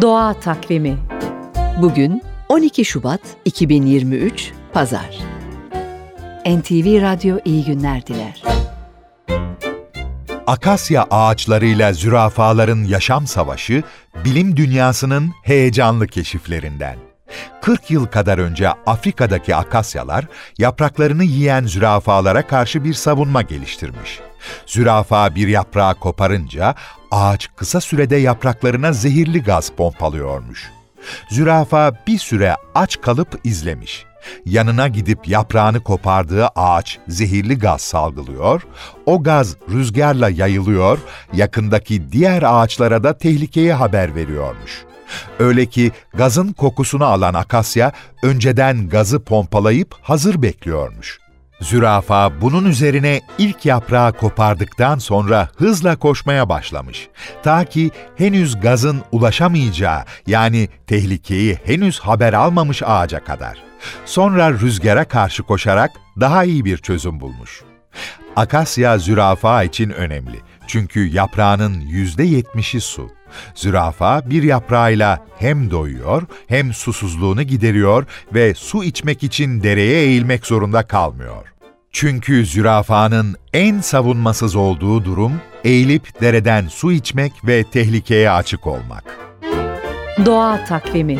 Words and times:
Doğa 0.00 0.34
Takvimi 0.34 0.98
Bugün 1.82 2.22
12 2.48 2.84
Şubat 2.84 3.20
2023 3.44 4.52
Pazar 4.72 5.18
NTV 6.46 7.02
Radyo 7.02 7.38
iyi 7.44 7.64
günler 7.64 8.06
diler. 8.06 8.42
Akasya 10.46 11.06
ağaçlarıyla 11.10 11.92
zürafaların 11.92 12.84
yaşam 12.84 13.26
savaşı, 13.26 13.82
bilim 14.24 14.56
dünyasının 14.56 15.32
heyecanlı 15.42 16.06
keşiflerinden. 16.06 16.96
40 17.60 17.90
yıl 17.90 18.06
kadar 18.06 18.38
önce 18.38 18.68
Afrika'daki 18.68 19.56
akasyalar, 19.56 20.24
yapraklarını 20.58 21.24
yiyen 21.24 21.64
zürafalara 21.64 22.46
karşı 22.46 22.84
bir 22.84 22.94
savunma 22.94 23.42
geliştirmiş. 23.42 24.20
Zürafa 24.66 25.34
bir 25.34 25.48
yaprağı 25.48 25.94
koparınca, 25.94 26.74
ağaç 27.10 27.48
kısa 27.56 27.80
sürede 27.80 28.16
yapraklarına 28.16 28.92
zehirli 28.92 29.42
gaz 29.42 29.70
pompalıyormuş. 29.70 30.70
Zürafa 31.30 31.92
bir 32.06 32.18
süre 32.18 32.56
aç 32.74 33.00
kalıp 33.00 33.40
izlemiş. 33.44 34.04
Yanına 34.46 34.88
gidip 34.88 35.28
yaprağını 35.28 35.80
kopardığı 35.80 36.46
ağaç 36.46 36.98
zehirli 37.08 37.58
gaz 37.58 37.80
salgılıyor, 37.80 38.62
o 39.06 39.22
gaz 39.22 39.56
rüzgarla 39.70 40.28
yayılıyor, 40.28 40.98
yakındaki 41.32 42.12
diğer 42.12 42.42
ağaçlara 42.42 43.04
da 43.04 43.18
tehlikeyi 43.18 43.72
haber 43.72 44.14
veriyormuş. 44.14 44.84
Öyle 45.38 45.66
ki 45.66 45.92
gazın 46.14 46.52
kokusunu 46.52 47.04
alan 47.04 47.34
akasya 47.34 47.92
önceden 48.22 48.88
gazı 48.88 49.24
pompalayıp 49.24 49.94
hazır 50.02 50.42
bekliyormuş. 50.42 51.18
Zürafa 51.60 52.40
bunun 52.40 52.64
üzerine 52.64 53.20
ilk 53.38 53.66
yaprağı 53.66 54.12
kopardıktan 54.12 54.98
sonra 54.98 55.48
hızla 55.56 55.96
koşmaya 55.96 56.48
başlamış. 56.48 57.08
Ta 57.42 57.64
ki 57.64 57.90
henüz 58.16 58.60
gazın 58.60 59.02
ulaşamayacağı 59.12 60.04
yani 60.26 60.68
tehlikeyi 60.86 61.58
henüz 61.64 62.00
haber 62.00 62.32
almamış 62.32 62.82
ağaca 62.86 63.24
kadar. 63.24 63.62
Sonra 64.04 64.52
rüzgara 64.52 65.04
karşı 65.04 65.42
koşarak 65.42 65.90
daha 66.20 66.44
iyi 66.44 66.64
bir 66.64 66.76
çözüm 66.76 67.20
bulmuş. 67.20 67.62
Akasya 68.36 68.98
zürafa 68.98 69.62
için 69.62 69.90
önemli. 69.90 70.40
Çünkü 70.66 71.06
yaprağının 71.06 71.80
yüzde 71.80 72.24
yetmişi 72.24 72.80
su. 72.80 73.17
Zürafa 73.54 74.30
bir 74.30 74.42
yaprağıyla 74.42 75.26
hem 75.38 75.70
doyuyor 75.70 76.22
hem 76.46 76.72
susuzluğunu 76.74 77.42
gideriyor 77.42 78.06
ve 78.34 78.54
su 78.54 78.84
içmek 78.84 79.22
için 79.22 79.62
dereye 79.62 80.02
eğilmek 80.02 80.46
zorunda 80.46 80.82
kalmıyor. 80.82 81.46
Çünkü 81.92 82.46
zürafanın 82.46 83.36
en 83.52 83.80
savunmasız 83.80 84.56
olduğu 84.56 85.04
durum 85.04 85.32
eğilip 85.64 86.20
dereden 86.20 86.68
su 86.68 86.92
içmek 86.92 87.32
ve 87.46 87.64
tehlikeye 87.64 88.30
açık 88.30 88.66
olmak. 88.66 89.04
Doğa 90.26 90.64
Takvimi 90.64 91.18